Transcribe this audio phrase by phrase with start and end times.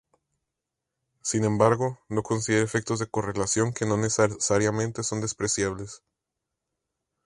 [1.21, 6.01] Sin embargo, no considera efectos de correlación que no necesariamente son despreciables.